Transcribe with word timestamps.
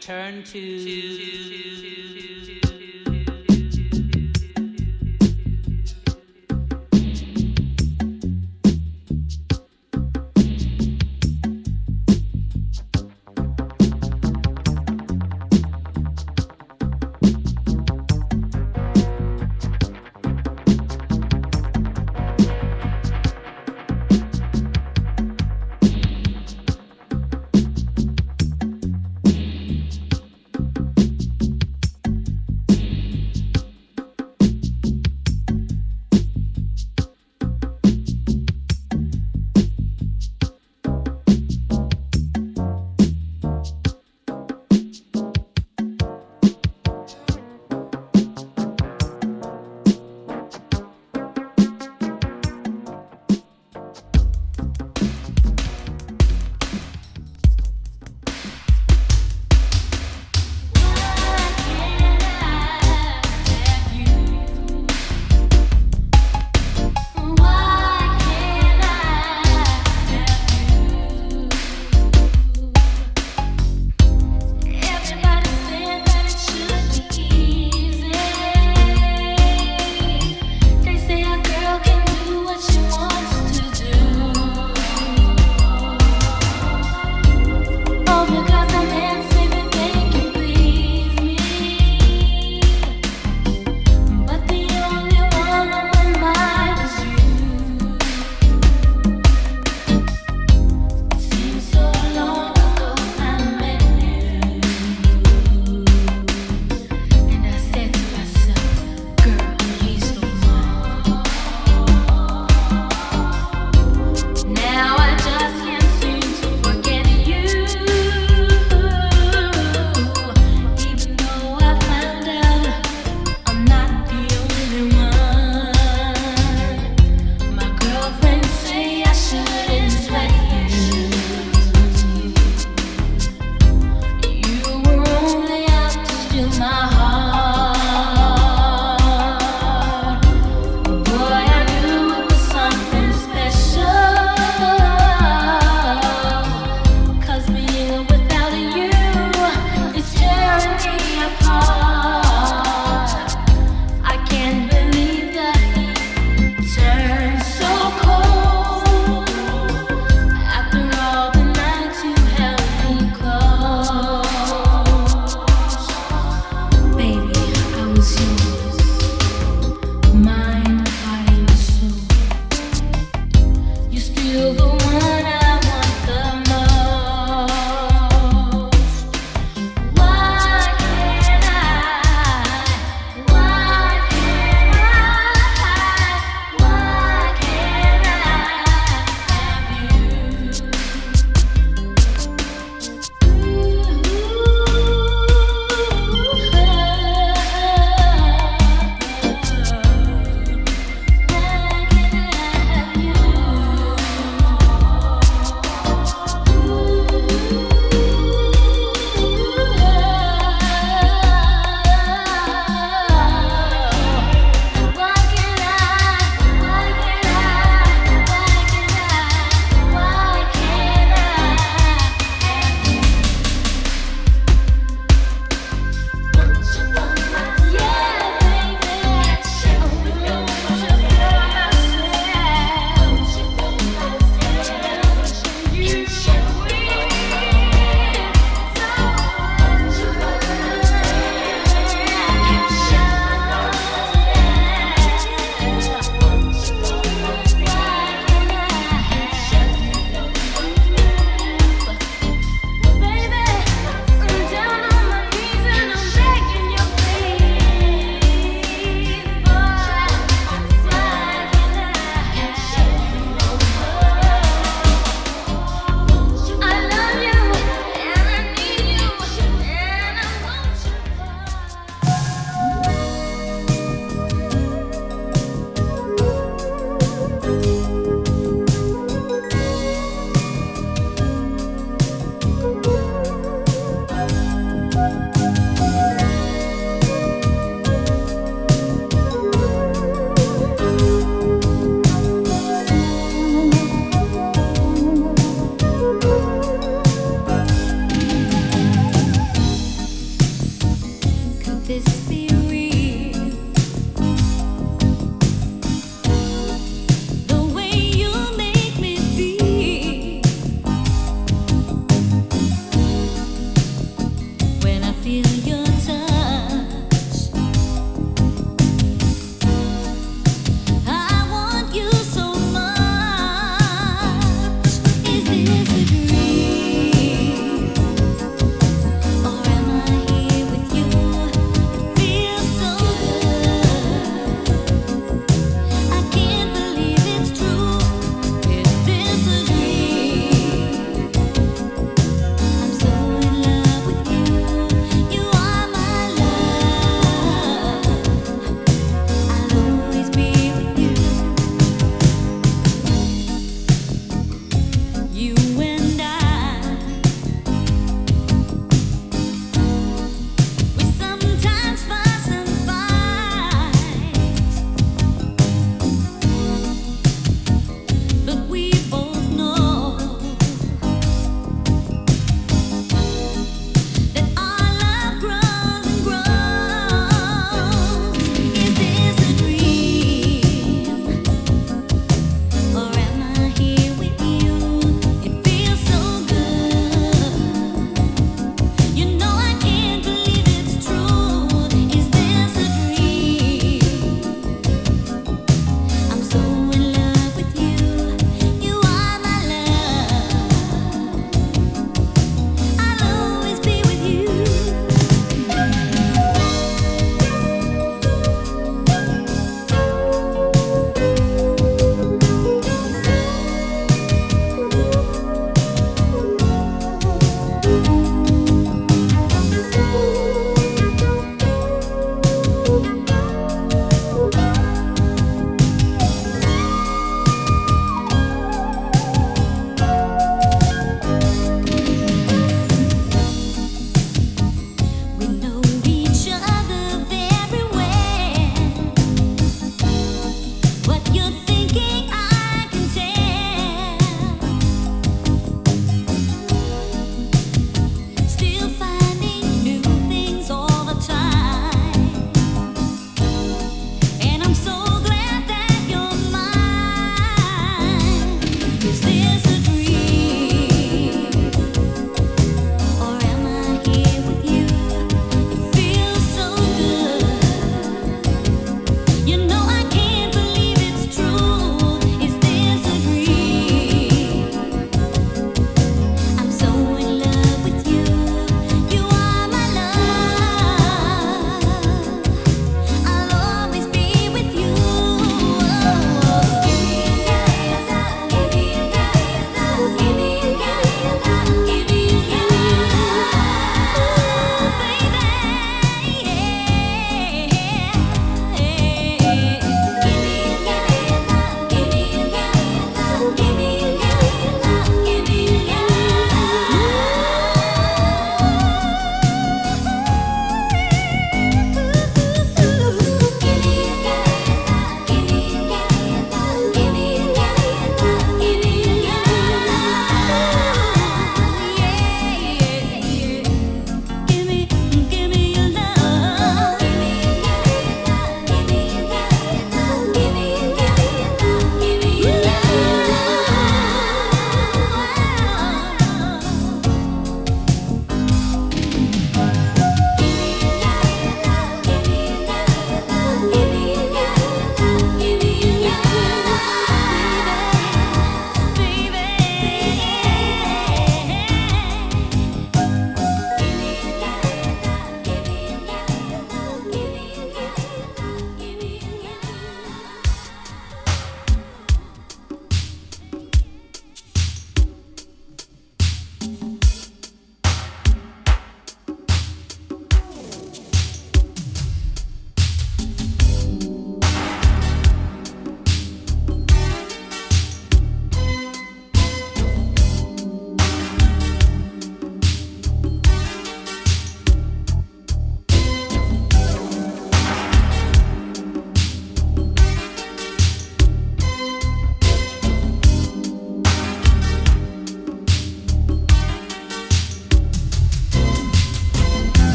can 0.00 0.32
we 0.32 0.42
turn 0.42 0.42
to? 0.44 2.23